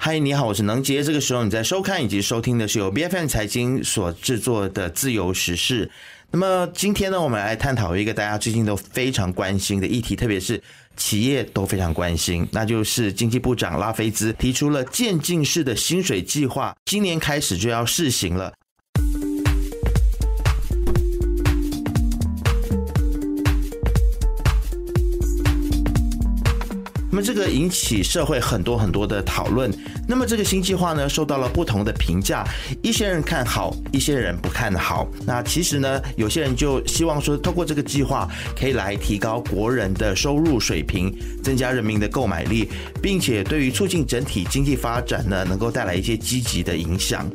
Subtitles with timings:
[0.00, 1.02] 嗨，你好，我是能杰。
[1.02, 5.90] 这个时候你在收看以及收听的是由 B F N 财经所制作的自由时事。
[6.30, 10.62] 那么今天呢，我们来探讨一个大家最近都非常关心的议题，特别是
[10.96, 18.54] 企业都非常关心，那就是经济部长拉菲兹提出了渐进式的薪水计划，今年开始就要试行了。
[27.18, 29.68] 么这个引起社会很多很多的讨论。
[30.06, 32.46] 那么这个新计划呢，受到了不同的评价，
[32.80, 35.08] 一些人看好，一些人不看好。
[35.26, 42.68] 那其实呢，有些人就希望说，透过这个计划，可以来提高国人的收入水平，增加人民的购买力，
[43.02, 47.28] 并且对于促进整体经济发展呢，能够带来一些积极的影响。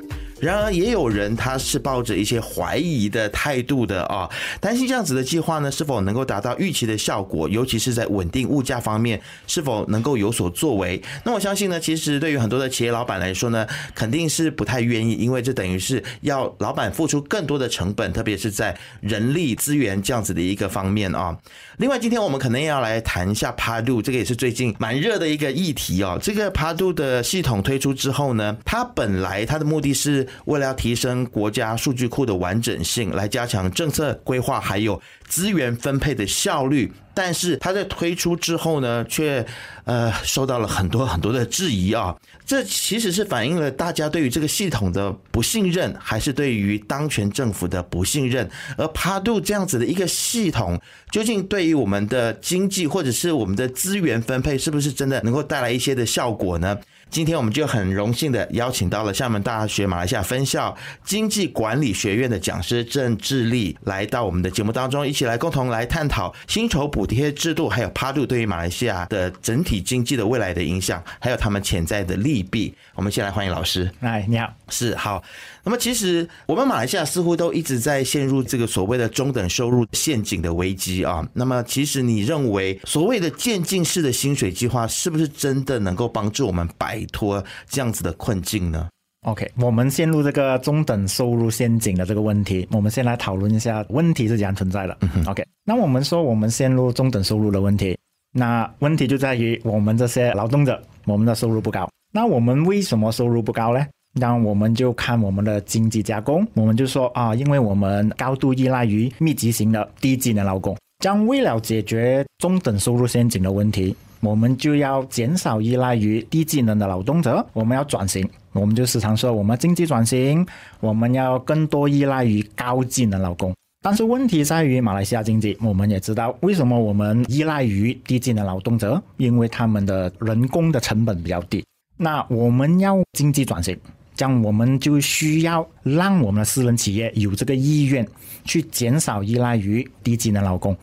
[0.43, 4.29] 然而，也有人他是抱着一些怀疑的态度的啊，
[4.59, 11.01] 担心这样子的计划呢是否能够达到预期的效果，尤其是在稳定物价方面是否能够有所作为。
[11.23, 13.65] 那我相信呢，其实对于很多的企业老板来说呢，
[13.95, 21.37] 肯定是不太愿意，因为这等于是要老板付出更多的成本，特别是在人力资源这样子的一个方面啊。
[21.77, 26.19] 另外，今天我们可能要来谈一下帕杜，这个也是最近蛮热的一个议题哦。
[26.21, 30.27] 这个帕杜的系统推出之后呢，它本来它的目的是。
[30.45, 35.01] 为了要提升国家数据库的完整性，来加强政策规划还有
[35.33, 39.43] 资源分配的效率，但是它在推出之后呢，却
[39.83, 42.15] 呃受到了很多很多的质疑啊。
[42.45, 48.47] 这其实是反映了大家对于这个系统的不信任，还是对于当权政府的不信任？
[48.77, 56.77] 而帕杜这样子的一个系统，究竟对于我们的经济或者是我们的资源分配，是不是真的能够带来一些的效果呢？
[57.09, 60.75] 今天我们就很荣幸的邀请到了厦门大学马来西亚分校
[61.05, 72.73] 经济管理学院的讲师郑智利来到我们的节目当中，一起来共同来探讨薪酬补贴制度还有趴度对于马来西亚的整体经济的未来的影响，还有他们潜在的利弊。
[72.95, 73.89] 我们先来欢迎老师。
[74.01, 75.23] 哎，你好，是好。
[75.63, 81.25] 那么其实我们马来西亚似乎都一直在陷入这个所谓的中等收入陷阱的危机啊。
[81.33, 88.87] 那么其实你认为所谓的渐进式的薪水计划，是不是真的能够帮助我们摆脱这样子的困境呢
[89.23, 94.97] ？OK，我们陷入这个中等收入陷阱的这个问题，我们先来讨论一下问题是怎样存在的。
[95.27, 97.97] OK，那我们说我们陷入中等收入的问题，
[98.31, 101.89] 那问题就在于我们这些劳动者，我们的收入不高。
[102.11, 103.85] 那我们为什么收入不高呢？
[104.15, 120.45] 那我们就看我们的经济加工，我们就说啊，因为我们高度依赖于密集型的低技能劳工，将为了解决中等收入陷阱的问题，我们就要减少依赖于低技能的劳动者，我们要转型，我们就时常说我们经济转型，
[120.79, 123.53] 我们要更多依赖于高技能劳工。
[123.81, 131.65] 但是问题在于马来西亚经济，我们也知道为什么我们依赖于低技能劳动者，因为他们的人工的成本比较低。
[131.97, 133.77] 那我们要经济转型。
[134.15, 138.07] 这样我们就需要让我们的私人企业有这个意愿
[138.45, 140.77] 去减少依赖于低技能劳工。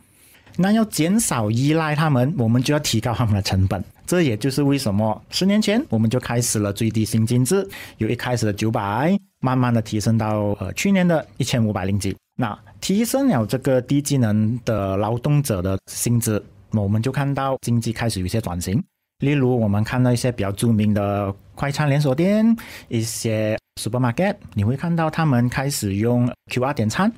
[0.56, 3.82] 那要减少依赖他们，我们就要提高他们的成本。
[4.10, 7.64] 这也就是为什么十年前我们就开始了最低薪金制，
[7.98, 12.16] 由一开始的九百，慢慢的提升到呃去年的一千五百零几。
[12.34, 18.82] 那提升了这个低技能的劳动者的薪资，我们就看到经济开始有些转型。
[19.20, 22.56] 例如，我们看到一些比较著名的快餐连锁店，
[22.88, 27.12] 一些 supermarket，你会看到他们开始用 QR 点餐，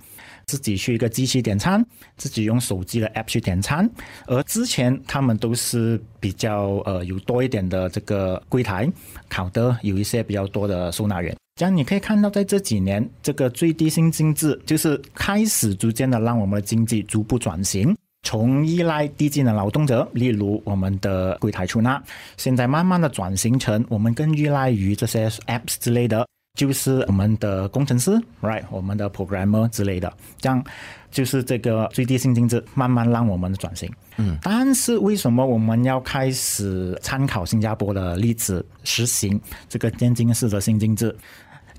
[0.46, 1.84] 自己去一个机器点餐，
[2.16, 3.88] 自己用手机的 app 去点餐。
[4.26, 8.90] 而之前他们都是比较呃有多一点的这个柜台，
[9.28, 11.36] 考的有一些比较多的收纳员。
[11.56, 17.94] 这样你可以看到，在这几年，这个最低薪金制就是开始逐渐的让我们的经济逐步转型。
[18.24, 22.02] 从依赖低技能劳动者，例如我们的柜台出纳，
[22.36, 30.62] 现在慢慢的转型成我们更依赖于这些 apps 之类的，就是我们的工程师，right，我们的 programmer 之类的，这样
[31.10, 33.90] 就是这个最低薪金制慢慢让我们转型。
[34.18, 41.14] 嗯，但是为什么我们要开始参考新加坡的例子实行这个渐进式的薪金制？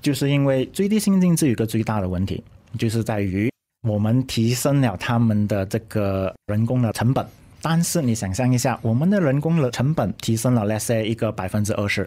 [0.00, 2.42] 就是因为最低薪金制有一个最大的问题，
[2.78, 3.50] 就是在于。
[3.86, 7.22] 我们提升了他们的这个人工的成本，
[7.64, 12.06] 但是你想象一下，我们的人工的成本提升了，let's say 一个百分之二十，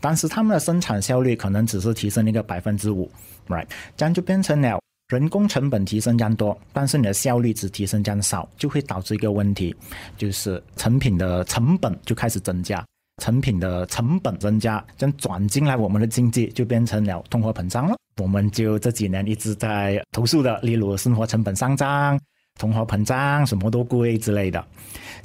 [0.00, 3.08] 但是他们的生产效率可能只是提升一个百分之五
[3.46, 3.68] ，right？
[3.96, 9.72] 这样就变成了人工成本提升将多，但是你的效率只提升将少，就会导致一个问题，
[10.18, 12.84] 就是成品的成本就开始增加。
[13.22, 17.94] 成品的成本增加，将转进来我们的经济就变成了通货膨胀了。
[18.20, 22.18] 我们就这几年一直在投诉的，例如生活成本上涨、
[22.58, 24.64] 通货膨胀什么都贵之类的。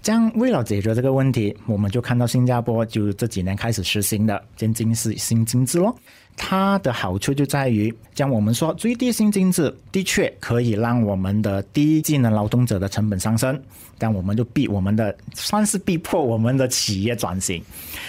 [0.01, 5.95] 这样为了解决这个问题，我们就看到新加坡就这几年开始实行的渐进式新经济咯。
[6.35, 13.61] 它的好处就在于，将我们说最低薪金制的确可以让我们的低技能劳动者的成本上升，
[13.99, 17.61] 但我们就逼我们的算是逼迫我们的企业转型。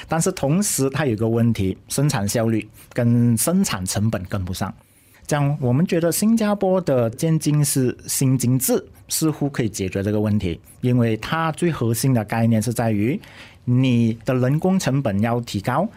[0.09, 4.73] 但是同时它有个问题，生产效率跟生产成本跟不上。
[5.27, 13.19] 这样我们觉得新加坡的渐进式新经制似乎可以解决这个问题，因为它最核心的概念是在于
[13.65, 15.89] 你的人工成本要提高。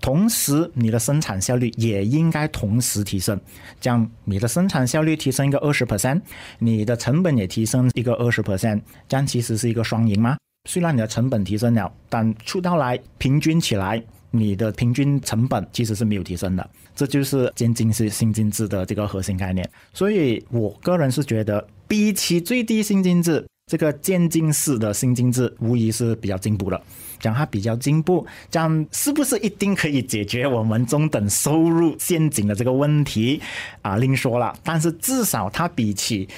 [0.00, 3.40] 同时，你的生产效率也应该同时提升，
[3.80, 6.20] 这样你的生产效率提升一个二十 percent，
[6.58, 10.36] 你的成本也提升一个二十 percent，这样其实是一个双赢吗？
[10.68, 14.02] 虽然你的成本提升了，但出到来平均起来，
[14.34, 16.70] 你的平均成本其实是没有提升的。
[16.94, 19.68] 这就是渐进式新经济的这个核心概念。
[19.92, 26.80] 所以我个人是觉得，比起最低薪金制，这个渐进式的新金制无疑是比较进步的。
[27.20, 33.40] 讲它比较进步，这样是不是一定可以解决我们中等收入陷阱的这个问题
[33.80, 33.96] 啊？
[33.96, 36.28] 另说了，但是至少它比起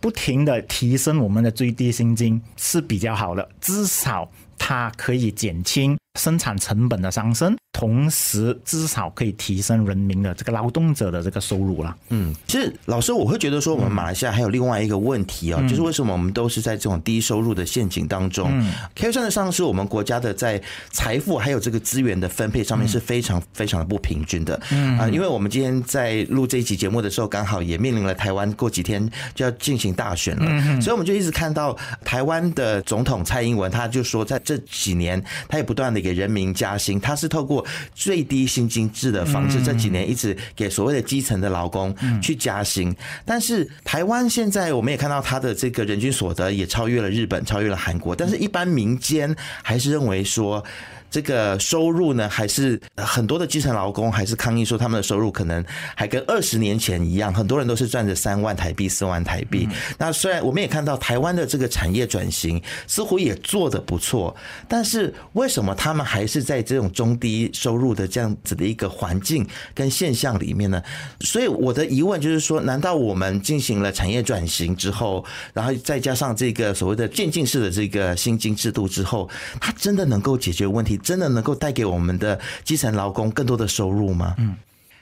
[0.00, 4.26] 不停的提升我们的最低薪金是比较好的，至少
[4.60, 7.56] 它可以减轻生产成本的上升。
[7.72, 11.96] 同时，至少可以提升人民的这个劳动者的这个收入了。
[12.10, 18.52] 嗯，其实老师，我会觉得说，我们马来西亚还有另外一个问题啊，就是为什么我们都是在这种低收入的陷阱当中？
[18.94, 20.60] 可以算得上是我们国家的在
[20.90, 24.60] 财富还有这个资源的分配上面是非常非常的不平均的。
[24.72, 31.74] 嗯啊，因为我们今天在录这一期节目的时候，刚好也面临了台湾过几天就要进行大选了，所以我们就一直看到
[32.04, 37.64] 台湾的总统蔡英文，他就说在这几年，他也不断的给人民加薪，他是透过
[37.94, 42.92] 最低薪金制的方式，这几年一直给所谓的基层的劳工去加薪，
[43.24, 49.32] 但是台湾现在我们也看到他的这个人均所得也超越了日本，超越了韩国，但是一般民间
[49.62, 50.64] 还是认为说。
[51.10, 55.64] 这个收入呢，还是很多的基层劳工还是抗议说，他们的收入可能
[55.96, 59.68] 还跟二十年前一样，很多人都是赚着三万台币、四万台币。
[59.98, 64.34] 那虽然我们也看到台湾的这个产业转型似乎也做得不错，
[64.68, 70.80] 但是为什么他们还是在这种中低收入的这样子的一个环境跟现象里面呢？
[71.22, 79.28] 所以我的疑问就是说，难道我们进行了产业转型之后，然后再加上这个所谓的渐进式的这个薪金制度之后，
[79.60, 80.99] 它真的能够解决问题？
[81.02, 84.34] 真的能够带给我们的基层劳工更多的收入吗？
[84.38, 84.54] 嗯，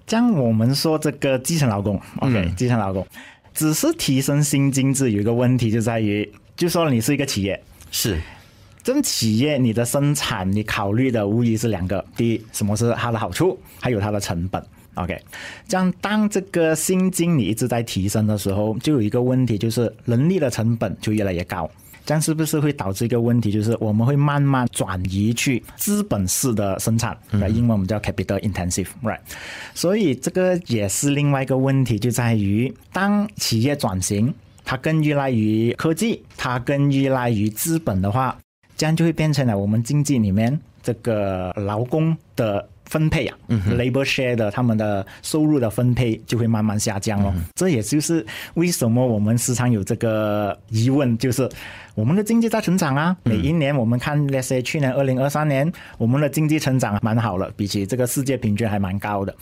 [0.06, 3.06] 将我们说这个基层劳工，OK，基层劳工
[3.52, 7.60] 只是提升薪金制，有一个问题就在于，就说你是一个企业，
[7.90, 8.20] 是，
[8.82, 14.64] 这企业你的生产，你考虑的无疑是两个，第一，什么是它的好处，还有它的成本
[14.94, 15.20] ，OK，
[15.66, 21.68] 这样当这个薪金你一直在提升的时候，就有一个问题，就是人力的成本就越来越高。
[22.08, 29.18] 这样是不是会导致一个问题，就是我们会慢慢转移去资本式的生产，来英文我们叫 capital intensive，right？
[29.74, 34.32] 所以这个也是另外一个问题，就在于当企业转型，
[34.64, 38.38] 它更依赖于科技，它更依赖于资本的话，
[38.74, 42.66] 这样就会变成了我们经济里面这个劳工的。
[42.88, 47.32] 分配啊嗯，labor share 的他们的收入的分配就会慢慢下降哦。
[47.54, 48.24] 这也就是
[48.54, 51.48] 为什么我们时常有这个疑问，就是
[51.94, 53.16] 我们的经济在成长啊。
[53.24, 59.34] 每一年我们看，let's say 去年二零二三年，我们的经济成长蛮好了，比起这个世界平均还蛮高的。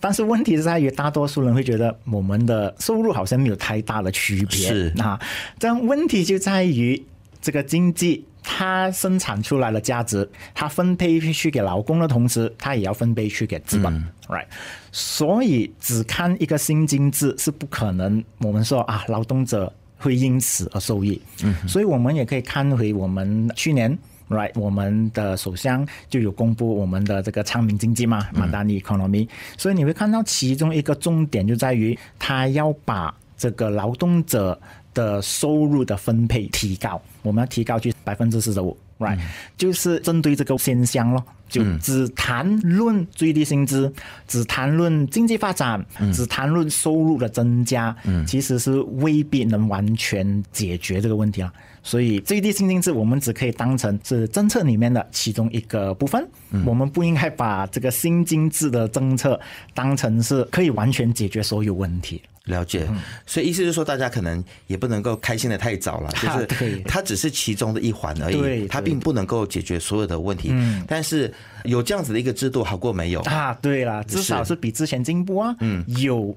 [0.00, 4.68] 但是问题是在于，大多数人会觉得我们的收入好像没有太大的区别。
[4.68, 5.18] 是啊，
[5.58, 7.00] 这样问题就在于
[7.40, 8.24] 这个经济。
[8.50, 13.92] 它生产出来的价值，它分配去给劳工的同时，它也要分配去给资本
[14.26, 14.46] ，right？
[14.90, 18.24] 所以只看一个薪金制是不可能。
[18.38, 21.20] 我们说啊，劳动者会因此而受益。
[21.44, 23.96] 嗯，所以我们也可以看回我们去年
[24.30, 24.50] ，right？
[24.58, 29.28] 我们的首相就有公布我们的这个昌明经济嘛，马达尼 economy。
[29.58, 34.58] 所以你会看到其中一个重点就在于，他要把这个劳动者。
[34.94, 39.18] 的收入的分配提高，我们要提高去百分之四十五，right？
[39.58, 43.92] 就是针对这个现象咯，就只谈论最低薪资，
[44.26, 47.94] 只谈论经济发展，只谈论收入的增加，
[48.26, 51.52] 其实是未必能完全解决这个问题啊。
[51.82, 56.26] 所以最低薪资我们只可以当成是政策里面的其中一个部分，
[56.64, 59.38] 我们不应该把这个新经济的政策
[59.74, 62.22] 当成是可以完全解决所有问题。
[62.48, 62.88] 了解，
[63.26, 70.52] 所以意思就是说，大家可能也不能够开心的太早了， 就是它只是其中的一环而已，它并不能够解决所有的问题。
[70.86, 71.32] 但是
[71.64, 73.54] 有这样子的一个制度好过没有啊？
[73.62, 75.54] 对了，至少是比之前进步啊。
[75.60, 76.34] 嗯，有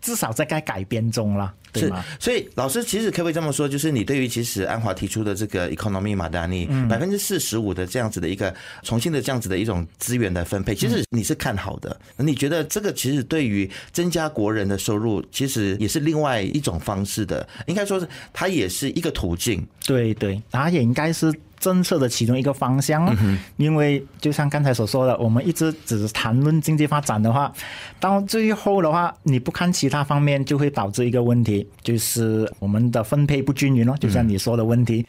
[0.00, 11.96] 至少在该改编中了，对所以老师其实可不可以这么说，就是你对于其实安华提出的这个 economy 马达尼嗯百分之四十五的这样子的一个重新的这样子的一种资源的分配，其嗯实你是看好的。
[12.16, 19.66] 你觉得这个其实对于增加国人的收入，其实也是另外一种方式的，应该说是它也是一个途径。
[19.86, 23.14] 对对，它也应该是政策的其中一个方向哦。
[23.56, 27.52] 因为就像刚才所说的，我们一直只谈论经济发展的话，
[28.00, 33.94] 到最后的话，你不看其他方面，就会导致一个问题，就是我们的分配不均匀哦。
[34.00, 35.06] 就像你说的问题。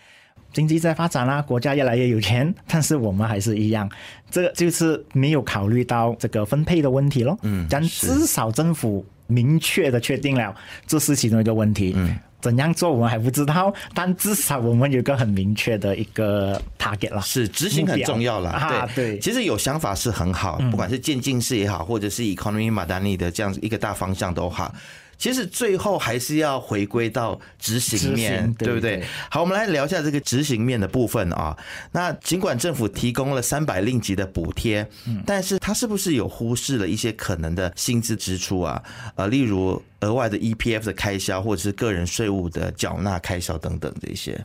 [0.53, 3.89] 经济在发展啦，国家越来越有钱， 但是我们还是一样，
[4.29, 7.39] 这个就是没有考虑到这个分配的问题咯。
[7.43, 10.53] 嗯，但至少政府明确的确定了，
[10.85, 11.93] 这是其中一个问题。
[11.95, 17.21] 嗯，怎样做我们还不知道，但至少我们有个很明确的一个 target 啦。
[17.21, 24.73] 是执行很重要啦，目标啊对对其实有想法是很好，不管是渐进式也好，或者是 economy 马达尼的这样子一个大方向都好。
[25.21, 29.05] 其实最后还是要回归到执行面，对对不对对？
[29.29, 31.55] 好，我们来聊一下这个执行面的部分啊。
[31.91, 34.83] 那尽管政府提供了三百令吉的补贴，
[35.23, 38.81] 但是它是不是有忽视了一些可能的薪资支出啊？
[39.13, 44.43] 呃，例如额外的 EPF 的开销，或者是个人税务的缴纳开销等等这些。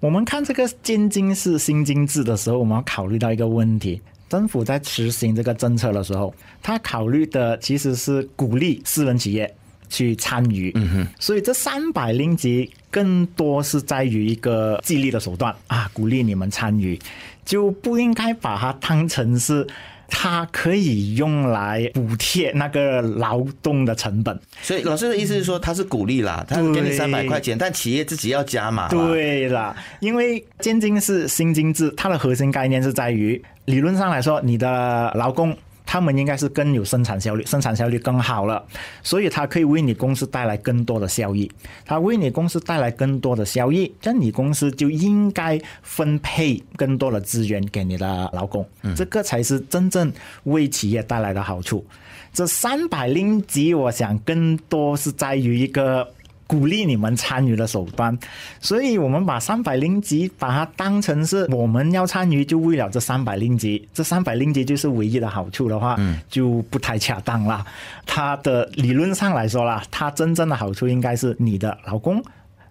[0.00, 4.00] 我们看这个渐进式新金制的时候，我们要考虑到一个问题：
[4.30, 9.54] 政府在实行这个政策的时候，他考虑的其实是鼓励私人企业
[9.94, 10.72] 去参与。
[10.74, 16.98] 嗯哼，所以这三百令吉更多是在于一个激励的手段啊，鼓励你们参与，
[17.44, 19.66] 就不应该把它当成是。
[20.06, 28.86] 它可以用来补贴那个劳动的成本，所以老师的意思是说，他是鼓励啦，他给你对三百块钱，但企业自己要加码。
[28.88, 38.64] 对啦，因为渐进式新经制，它的核心概念是在于，理论上来说，你的劳工他们应该是更有生产效率，生产效率更好了，
[39.02, 41.50] 所以它可以为你公司带来更多的效益。
[41.84, 50.12] 它为你公司带来更多的效益，这样你公司就应该分配更多的资源给你的劳工，这个才是真正
[50.44, 51.84] 为企业带来的好处。
[52.32, 56.08] 这三百零级，我想更多是在于一个。
[56.46, 58.16] 鼓励你们参与的手段，
[58.60, 65.98] 所以我们把三百零级把它当成是我们要参与，就为了这三百零级，这三百零级就是唯一的好处的话，
[66.28, 67.64] 就不太恰当啦。
[68.06, 72.22] 它的理论上来说啦，它真正的好处应该是你的劳工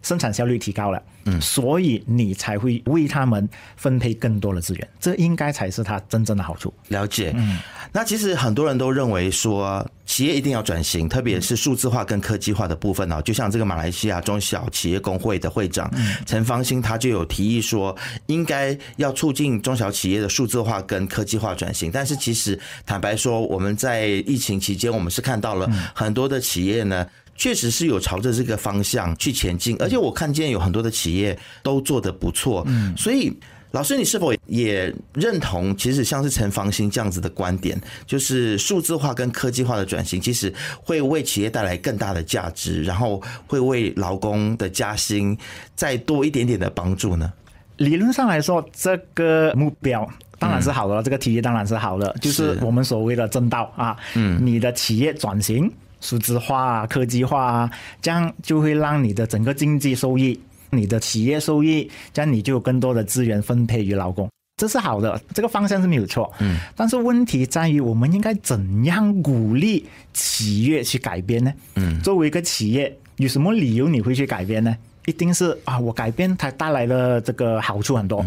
[0.03, 6.71] 生产效率提高了，嗯，所以你才会为他们分配更多的资源，这应该才是它真正的好处。
[6.89, 7.33] 了解。
[7.35, 7.57] 嗯
[7.95, 13.21] 那其实很多人都认为说，企业一定要转型，特别是数字化跟科技化的部分啊。
[13.21, 15.91] 就像这个马来西亚中小企业工会的会长
[16.25, 17.95] 陈方兴，他就有提议说，
[18.25, 21.91] 应该要促进中小企业的数字化跟科技化转型。
[21.91, 27.05] 但是其实坦白说，我们在疫情期间，我们是看到了很多的企业呢。
[27.35, 33.31] 确实是有朝着这个方向去前进，而且我看见有很多的企业都做得不错，嗯，所以
[33.71, 37.75] 老师，你是否也认同，其实像是陈方兴这样子的观点，
[38.05, 45.35] 就是数字化跟科技化的转型，其实会为企业带来更大的价值，然后会为劳工的加薪
[45.75, 47.33] 再多一点点的帮助呢？
[47.77, 53.97] 理论上来说，这个目标当然是好的，这个提议当然是好的，就是是我们所谓的正道啊。
[54.13, 55.69] 嗯，你的企业转型、
[56.03, 60.37] 数字化啊、科技化啊，这样就会让你的整个经济收益、
[60.69, 64.29] 你的企业收益，这样你就有更多的资源分配于劳工。
[64.57, 66.31] 这是好的，这个方向是没有错。
[66.39, 71.51] 嗯，但是问题在于，我们应该怎样鼓励企业去改变呢？
[71.75, 74.75] 嗯，作为一个企业，有什么理由你会去改变呢？
[75.05, 78.23] 一定是啊，我改变它带来的这个好处很多，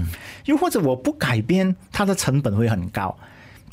[0.46, 3.16] 又或者我不改变，它的成本会很高。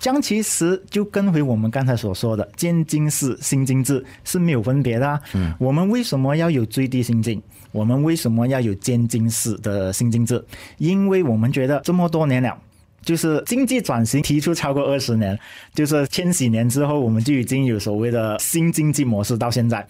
[0.04, 5.22] 这样其实就跟回我们刚才所说的渐进式新经制是没有分别的、啊。
[5.34, 7.42] 嗯，我们为什么要有最低薪金？
[7.72, 10.44] 我们为什么要有渐进式的新经制？
[10.78, 12.54] 因为我们觉得这么多年了。
[13.02, 15.40] 就是经济转型提出超过二十年，
[15.74, 19.88] 就是千禧年之后，我们就已经有所谓的新经济模式，到现在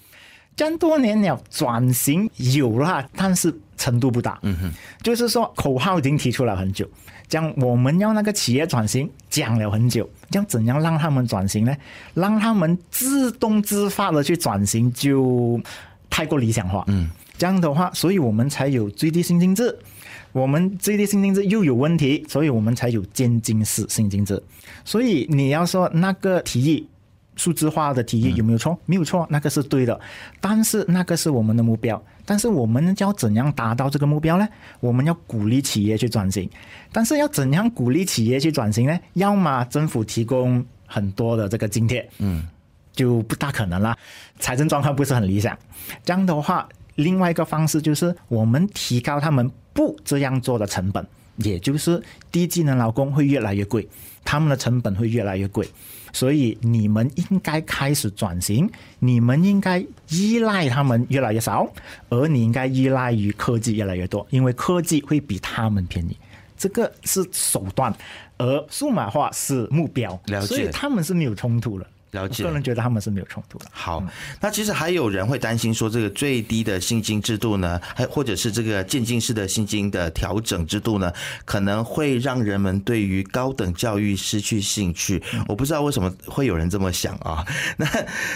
[0.55, 4.38] 这样多年了，转型有了，但是程度不大。
[4.43, 6.88] 嗯哼，就是说口号已经提出了很久，
[7.34, 11.75] 这样我们要那个企业转型讲了很久，要怎样让他们转型呢？
[12.13, 15.60] 让他们自动自发的去转型，就
[16.12, 16.84] 太过理想化。
[16.90, 19.75] 嗯，这样的话，所以我们才有最低薪金制。
[20.32, 24.40] 我们最低薪金制又有问题，所以我们才有渐进式薪金制。
[24.86, 26.88] 所以你要说那个提议。
[27.36, 28.78] 数字化的提议有没有错？
[28.86, 30.00] 没有错，那个是对的，
[30.40, 32.00] 但是那个是我们的目标。
[32.25, 34.48] 但是我们要怎样达到这个目标呢？
[34.80, 36.50] 我们要鼓励企业去转型，
[36.92, 39.00] 但是要怎样鼓励企业去转型呢？
[39.13, 42.48] 要么政府提供很多的这个津贴，嗯，
[42.94, 43.98] 就不大可能啦，
[44.39, 45.58] 财政状况不是很理想。
[46.03, 51.06] 这样的话，另外一个方式就是我们提高他们不这样做的成本，
[51.38, 52.01] 也就是
[52.32, 53.88] 低技能劳工会越来越贵，
[54.24, 55.68] 他们的成本会越来越贵。
[56.13, 61.67] 所以你们应该开始转型，你们应该依赖他们越来越少，
[62.08, 66.15] 而你应该依赖于科技越来越多，因为科技会比他们便宜。
[66.55, 67.93] 这个是手段，
[68.38, 71.86] 而数码化是目标，所以他们是没有冲突的。
[72.13, 73.65] 了解，个人觉得他们是没有冲突的。
[73.72, 74.03] 好，
[74.39, 81.12] 那其实还有人会担心说，这个最低的薪金制度呢，还或者是这个渐进式的薪金的调整制度呢，
[81.43, 85.22] 可能会让人们对于高等教育失去兴趣。
[85.48, 87.43] 我不知道为什么会有人这么想啊？
[87.77, 87.88] 那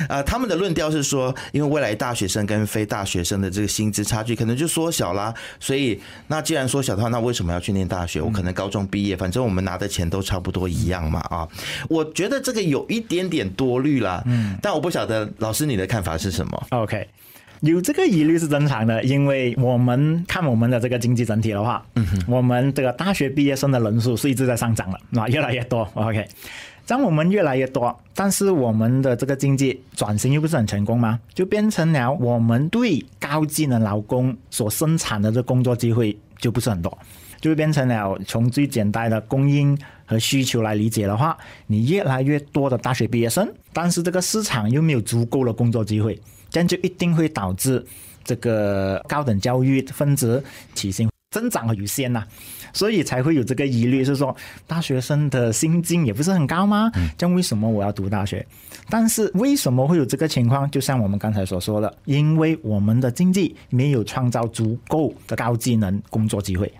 [0.10, 8.20] 啊，他们的论调是说，因为未来大学生跟非大学生的这个薪资差距可能就缩小啦，所以那既然缩小的话，那为什么要去念大学？
[8.20, 11.48] 我可能高中毕业，反正我们拿的钱都差不多一样嘛啊？
[11.88, 13.67] 我觉得这个有一点点多。
[13.68, 17.06] 多虑啦，嗯，但我不晓得老师你的看法是什么？OK，
[17.60, 25.86] 有这个疑虑是正常的，因为我们看我们的这个经济整体的话，嗯哼，我们这个大学毕业生的人数是一直在上涨了，那越来越多。
[25.96, 26.26] OK，
[26.86, 31.20] 当我们越来越多，但是我们的这个经济转型又不是很成功吗？
[31.34, 36.98] 就变成了我们对高技能劳工所生产的这工作机会就不是很多。
[37.40, 41.38] 就变成了从最简单的供应和需求来理解的话，
[41.68, 47.86] 你越来越多的大学毕业生，但是这个市场又没有足够的工作机会，这样就一定会导致
[48.24, 50.42] 这个高等教育分值
[50.74, 52.24] 起薪增长有限呐，
[52.72, 54.34] 所以才会有这个疑虑，是说
[54.66, 56.90] 大学生的薪金也不是很高吗？
[57.18, 58.44] 这样为什么我要读大学？
[58.90, 60.72] 但是为什么会有这个情况？
[60.72, 66.72] 就像我们刚才所说的，因为我们的经济没有创造足够的高技能工作机会。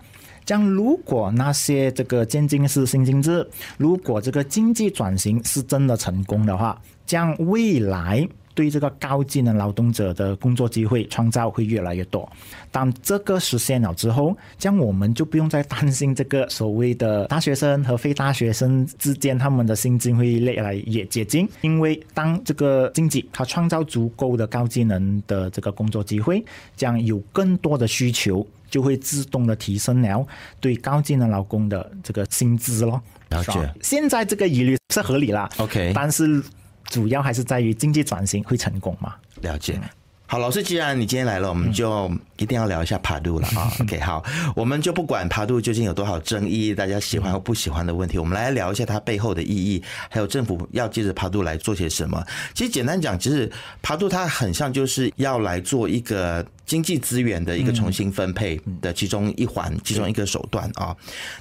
[0.48, 3.30] 将如果那些这个渐进式新经济，
[3.76, 12.26] 如果这个经济转型是真的成功的话，将未来对这个高技能劳动者的工作机会创造会越来越多。
[12.70, 26.42] 当这个实现了之后，将我们就不用再担心这个所谓的大学生和非大学生之间他们的薪金会越来越接近，因为当这个经济它创造足够的高技能的这个工作机会，
[26.74, 28.46] 将有更多的需求。
[28.70, 30.26] 就会自动的提升了
[30.60, 33.02] 对高技能劳工的这个薪资咯。
[33.30, 35.48] 了解，现在这个疑虑是合理啦。
[35.58, 36.42] OK，但是
[36.84, 39.14] 主要还是在于经济转型会成功吗？
[39.42, 39.78] 了解。
[40.26, 43.70] 好，老师，既然你今天来了，我们就一定要聊一下爬度了啊。
[43.80, 44.24] OK，好，
[44.56, 52.24] 我们就不管爬度究竟有多少争议，大家喜欢或不喜欢的问题，我们来聊一下它背后的意义，还有政府要借着爬度来做些什么。
[52.54, 53.50] 其实简单讲，其实
[53.82, 56.44] 爬度它很像就是要来做一个。
[56.68, 60.94] 经济资源的一个重新分配的其中一环，其中一个手段啊，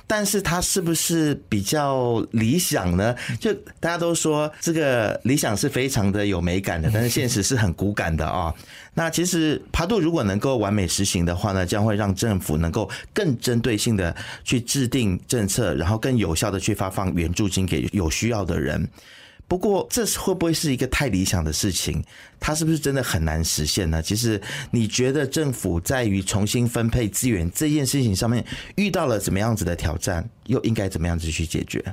[0.08, 3.14] 但是它是不是比较理想呢？
[3.38, 8.56] 就大家都说这个理想是非常的有美感的，但是现实是很骨感的啊。
[8.98, 18.90] 那其实爬度如果能够完美实行的话呢，将会让政府能够更针对性的去制定政策，然后更有效的去发放援助金给有需要的人。
[19.48, 22.04] 不过，这会不会是一个太理想的事情？
[22.40, 24.02] 它是不是真的很难实现呢？
[24.02, 28.44] 其实，你觉得政府在于重新分配资源这件事情上面
[28.78, 31.86] 遇到了怎么样子的挑战，又应该怎么样子去解决？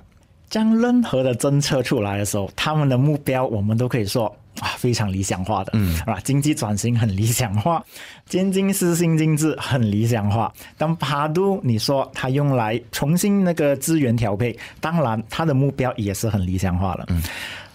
[0.54, 4.32] 将任何的政策出来的时候，他们的目标我们都可以说。
[4.60, 7.84] 啊，非常理想化的，嗯，啊，经济转型很理想化，
[8.24, 10.54] 渐进式新经济很理想化。
[10.78, 17.20] 当帕杜你说他用来重新那个资源调配，当然他的目标也是很理想化了，嗯。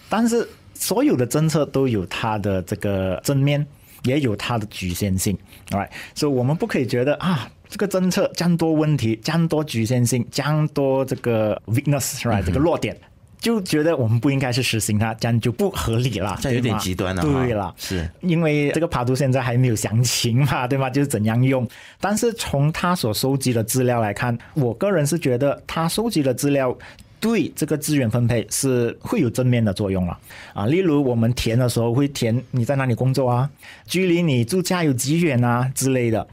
[0.08, 3.64] 但是所有的政策都有它的这个正面，
[4.04, 5.36] 也有它的局限性
[5.68, 5.90] ，right？
[6.14, 12.42] 所以我们不可以觉得啊，这个政策将多问题，将多局限性，将多这个 weakness，right？
[12.44, 12.94] 这个弱点。
[13.38, 17.22] 就觉得我们不应该去实行它，这样就不合理了，这有点极端了。
[17.22, 20.90] 对了，是因为这个爬图现在还没有详情嘛，对吗？
[20.90, 21.66] 就是怎样用。
[21.98, 26.76] 但是从他所收集的资料来看，我个人是觉得他收集的资料
[27.18, 30.18] 对这个资源分配是会有正面的作用了
[30.52, 30.66] 啊。
[30.66, 33.48] 例如我们填的时候会填你在哪里工作啊，
[33.86, 36.28] 距离你住家有几远啊之类的。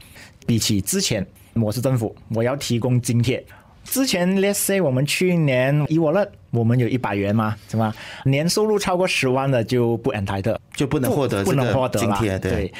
[0.48, 3.44] 比起之前我是政府，我要提供津贴。
[3.84, 7.94] 之前，let's say 我们去年以我乐，我们有一百元嘛，是吧？
[8.24, 12.72] 年收入超过十万的就不 entitled，就不能获得不能获得津贴，对。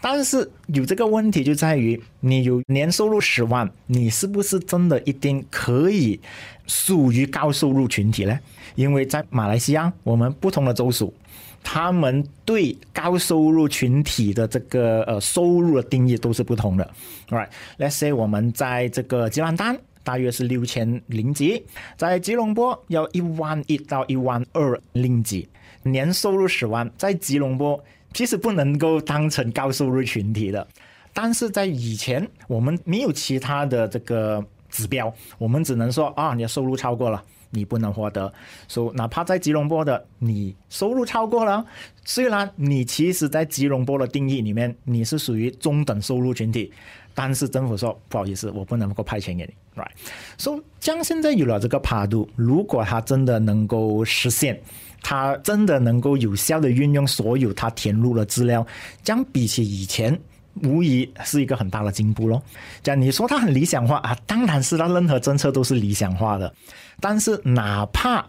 [0.00, 6.20] 但是有这个问题就在于，你有年收入十万，你是不是真的一定可以
[6.68, 8.38] 属于高收入群体呢？
[8.76, 11.12] 因为在马来西亚，我们不同的州属，
[11.62, 16.90] 他们对高收入群体的这个呃收入的定义都是不同的。
[17.28, 19.78] Right，let's say 我们在这个吉兰丹。
[20.04, 21.62] 大约是六千零几，
[21.98, 25.46] 在吉隆坡要一万一到一万二零几，
[25.82, 27.78] 年收入十万，在吉隆坡
[28.14, 30.66] 其实不能够当成高收入群体的，
[31.12, 37.22] 但是在以前我们没有其他的这个指标，我们只能说啊，你的收入超过了。
[37.50, 38.32] 你不能获得，
[38.66, 41.64] 所以哪怕在吉隆坡的你收入超过了，
[42.04, 46.72] 虽然你其实，在吉隆坡的定义里面你是属于中等收入群体，
[47.14, 49.90] 但是政府说不好意思，我不能够派钱给你，right？
[50.36, 54.60] 所以，将现在有了这个帕度，如果它真的能够实现，
[55.02, 58.66] 它真的能够有效的运用所有它填入的资料，
[59.02, 60.18] 将比起以前。
[60.64, 62.42] 无疑是一个很大的进步喽。
[62.82, 66.52] 讲你说它很理想化啊，当然是它任何政策都是理想化的。
[67.00, 68.26] 但是哪怕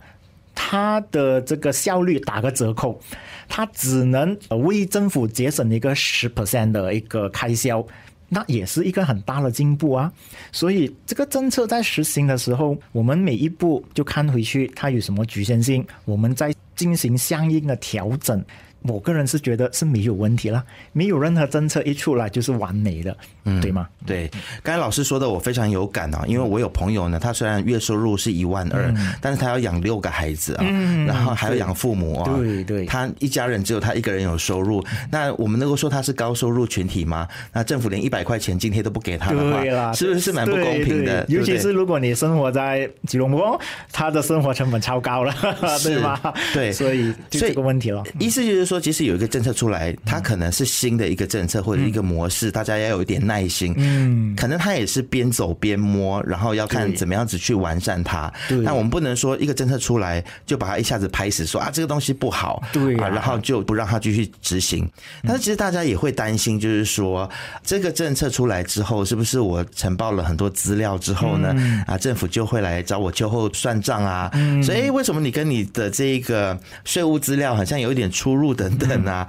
[0.54, 3.00] 它的这个效率打个折扣，
[3.48, 7.86] 它只能为政府节省一个十 percent 的一个开销，
[8.28, 10.12] 那也是一个很大的进步啊。
[10.52, 18.44] 所以这个政策在实行的时候，我们每一步就看回去它有什么局限性，我们再进行相应的调整。
[18.84, 20.64] 我个人是觉得是没有问题了，
[20.94, 23.88] 没有任何政策一出来就是完美的，嗯，对吗？
[24.06, 24.30] 对，
[24.64, 30.64] 刚才老师说的我非常有感啊，因为我有朋友呢，他虽然月收入是一万二，但是他要养六个孩子啊，
[31.06, 37.28] 然后还要养父母啊，对对，他一家人只有他一个人有收入，那我们能够说他是高收入群体吗？
[37.52, 41.26] 那政府连一百块钱津贴都不给他的话，是不是是蛮不公平的？
[41.28, 43.60] 尤其是如果你生活在吉隆坡，
[43.92, 45.36] 他的生活成本超高了，
[45.84, 46.18] 对吗？
[46.54, 48.69] 对，所以就这个问题了，意思就是。
[48.70, 53.74] 说，即使有一个政策出来，它可能是新的一个政策或者一个模式，大家要有一点耐心。
[53.78, 58.32] 嗯，可能它也是边走边摸，然后要看怎么样子去完善它。
[58.48, 64.88] 对但我们不能说一个政策出来就把它一下子拍死，说啊这个东西不好，对啊，然后就不让它继续执行。
[65.24, 67.28] 但是其实大家也会担心，就是说
[67.64, 71.56] 这个政策出来之后，是不是我呈报了很多资料之后呢？
[71.88, 74.32] 啊，政府就会来找我秋后算账啊？
[74.62, 78.59] 所以为什么你跟你的这个税务资料好像有一点出入？
[78.60, 79.26] 等等啊，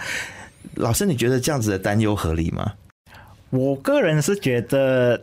[0.74, 2.72] 老师，你觉得这样子的担忧合理吗？
[3.50, 5.20] 我个人是觉得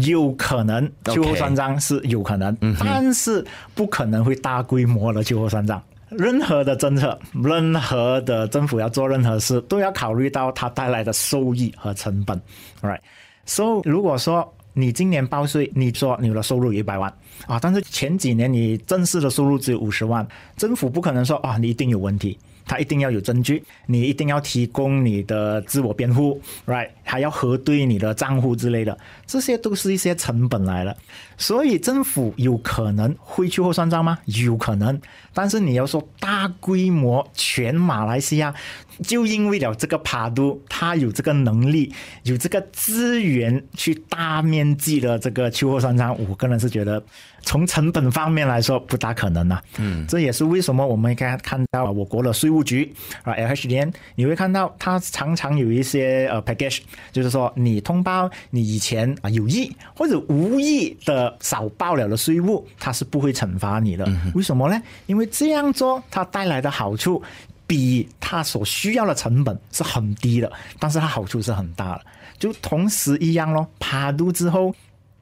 [0.00, 3.44] 有可能秋后算账是有可能，但是
[3.74, 5.82] 不可能会大规模的秋后算账。
[6.10, 12.40] 任何的政策，任何的政府要做任何事，都要考虑到它带来的收益和成本。
[12.80, 13.00] Right，
[13.44, 17.12] 所以如果说你今年报税，你说你的收入有一百万
[17.46, 22.38] 啊，但是前几年你正式的收入只有五十万，政府不可能说啊，你一定有问题。
[22.68, 26.90] 他一定要有证据，你一定要提供你的自我辩护，right？
[27.02, 30.94] 还要核对你的账户之类的，这些都是一些成本来了。
[31.38, 34.18] 所以政府有可能会去后算账吗？
[34.26, 35.00] 有可能，
[35.32, 38.54] 但是你要说大规模全马来西亚，
[39.02, 41.92] 就因为了这个帕都，他有这个能力，
[42.24, 47.02] 有这个资源去大面积的这个秋后算账，我个人是觉得。
[47.42, 49.60] 从成本方面来说，不大可能呐。
[49.78, 56.80] 嗯，这也是为什么我们看看到我国的税务局啊，LHD，你会看到它常常有一些呃 package，
[57.12, 64.06] 就是说你通报你以前啊有意或者无意的少报了的税务，它是不会惩罚你的。
[64.34, 64.82] 为什么呢？
[65.06, 67.22] 因为这样做它带来的好处
[67.66, 72.02] 比它所需要的成本是很低的，但是它好处是很大的。
[72.38, 74.74] 就同时一样咯，爬度之后。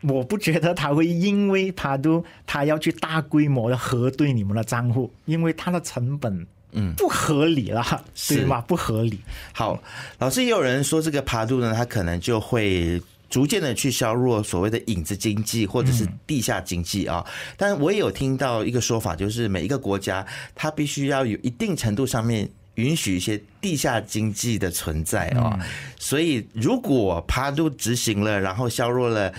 [0.02, 8.60] 我不觉得他会因为他都他要去大规模的核对你们的账户，因为他的成本嗯不合理了，是吗？
[8.60, 9.18] 不合理。
[9.52, 9.82] 好，
[10.18, 17.24] 老师也有人说这个爬度呢，他可能就会逐渐的去削弱所谓的影子经济或者是地下经济啊。
[17.56, 25.58] 但我也有听到一个说法，就是每一个国家它必须要有一定程度上面允许一些地下经济的存在啊。
[25.98, 29.32] 所以如果爬度执行了，然后削弱了。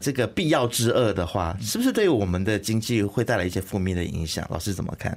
[0.00, 4.44] 这个必要之恶的话，是不是对我们的经济会带来一些负面的影响？
[4.50, 5.16] 老师怎么看？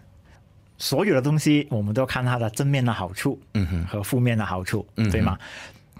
[0.77, 5.39] 所有的东西，我们都看它的正面的好处，嗯哼，和负面的好处，嗯，对吗？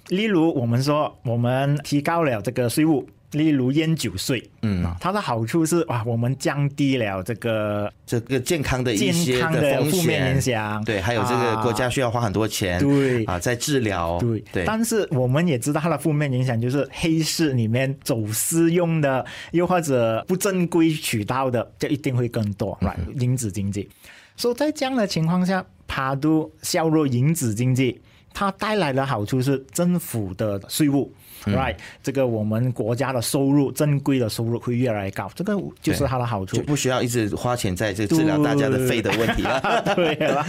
[0.09, 3.07] 例如，我们说，我们提高了这个税务。
[3.33, 13.25] 例如烟酒税，嗯，它的好处是哇，我们降低了这个这个健康的一些的负面影响，对，还有这个国家需要花很多钱，对。
[13.25, 14.39] 啊，在治疗，对。
[14.51, 14.63] 对。
[14.65, 23.89] 但是我们也知道它的负面影响就是黑市里面走私用的，又或者不正规渠道的，就一定会更多，来银子经济。
[24.37, 27.99] 所以在这样的情况下，爬都削弱银子经济。
[28.33, 31.13] 它带来的好处是政府的税务。
[31.45, 39.59] Right，这个我们国家的收入，正规的收入会越来越高，这个就是它的好处，就不需要一直花钱在这治疗大家的肺的问题了。
[39.93, 40.41] 对了，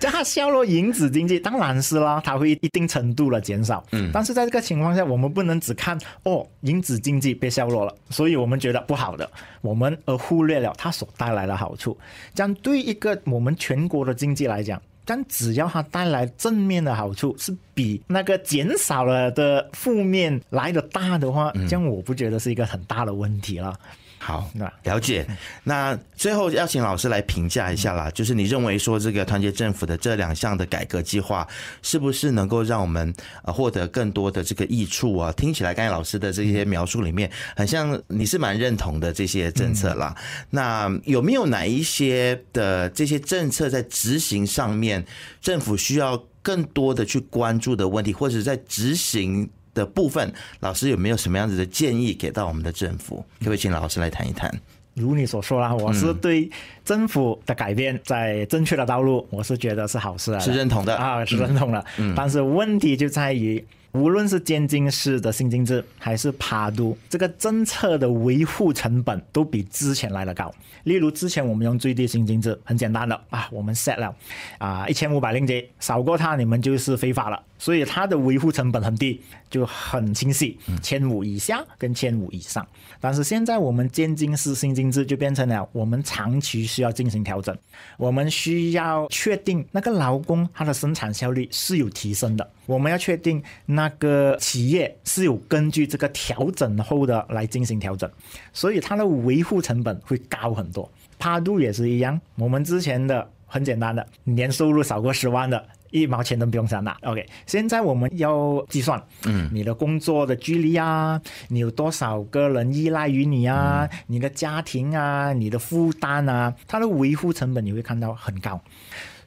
[0.00, 3.84] 叫它削弱银子经济，当然是啦，它会一定程度的减少。
[3.92, 11.96] 嗯，但是在这个情况下，我们不能只看哦，银子经济被削弱了，所以我们觉得不好的，我们而忽略了它所带来的好处。
[12.34, 14.82] 这样对一个我们全国的经济来讲。
[15.04, 23.78] 但只要它带来正面的好处是比那个减少了的负面来的大的话，这样我不觉得是一个很大的问题了。
[24.26, 25.26] 好，那了解。
[25.64, 31.46] 那最后要请老师来评价一下啦，就是你认为说这个团结政府的这两项的改革计划，
[31.82, 35.30] 是不是能够让我们呃获得更多的这个益处啊？
[35.32, 40.16] 听起来刚才老师的这些描述里面，很像你是蛮认同的这些政策啦。
[40.48, 45.04] 那有没有哪一些的这些政策在执行上面，
[45.42, 49.50] 政府需要更多的去关注的问题，或者在执行？
[49.74, 53.16] 的部分，老师有没有什么样子的建议给到我们的政府？
[53.40, 54.50] 可不可以请老师来谈一谈？
[54.94, 56.48] 如你所说啦，我是对
[56.84, 61.84] 政府的改变在正确的道路，我是觉得是好事啊，是认同的啊，是认同的。
[61.98, 63.62] 嗯，但是问题就在于。
[63.94, 70.52] 无论是监禁式的新金制，还是爬都，这个政策的维护成本都比之前来的高。
[70.82, 74.12] 例如，之前我们用最低薪金制，很简单的啊，我们 set 了
[74.58, 77.40] 啊一千五百令吉，少过它你们就是非法了。
[77.64, 82.66] 所以它的维护成本很低，就很清晰，千五以下跟千五以上。
[83.00, 87.56] 但是现在我们渐进式新金制就变成了，我们长期需要进行调整，
[87.96, 93.84] 我们需要确定那个劳工他的生产效率是有提升的，我们要确定那。
[93.84, 98.10] 那个企业是有根据这个调整后的来进行调整，
[98.54, 100.90] 所以它的维护成本会高很多。
[101.18, 105.62] 趴度也是一样，我们之前的很简单的，年收入少过十万的，
[106.00, 106.96] 一毛钱都不用想拿。
[107.02, 118.60] OK，现在我们要计算，嗯，你的工作的距离啊，你有多少个人依赖于你啊，你的家庭啊，你的负担啊，它的维护成本你会看到很高。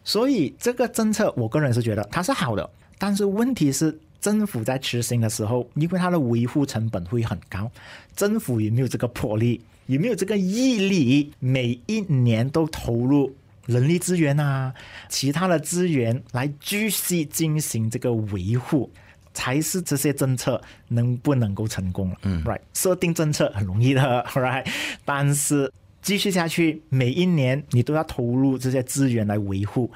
[0.03, 3.97] 所以这个政策，我个人是觉得它是好的，但是问题是。
[4.19, 7.69] 政府在执行的时候，因为它的维护成本会很高，
[8.15, 13.31] 政府有没有这个魄力，有没有这个毅力，每一年都投入
[13.67, 14.73] 人力资源啊，
[15.07, 18.91] 其他的资源来继续进行这个维护，
[19.33, 24.01] 才是这些政策能不能够成功嗯，right，设定政策很容易的，
[24.33, 24.65] right，
[25.05, 29.91] 但是继续下去，每一年你都要投入这些资源来维护。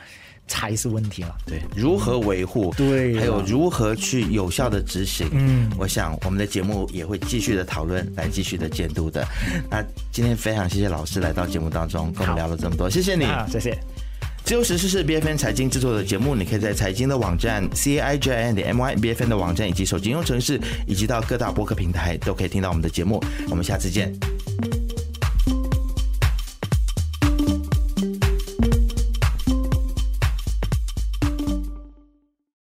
[0.52, 1.34] 才是问题了。
[1.46, 2.74] 对，如何维护？
[2.76, 5.30] 对，还有如何去有效的执行？
[5.32, 9.26] 嗯，我想我们的节目也会继续的讨论，来继续的监督的。
[9.70, 13.78] 那今天非常谢谢老师来到节目当中，跟我们聊了这么多，谢谢你，谢谢。
[14.44, 19.30] 自由时事是 B F N 财经制作的节目，你可以在财经的网站 C A I J N 点 M Y B F N
[19.30, 23.24] 的网站以及手机应用程式，以及到各大播客平台都可以听到我们的节目。
[23.50, 24.12] 我们下次见。